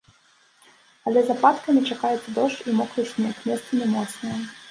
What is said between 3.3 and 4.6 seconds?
месцамі моцныя.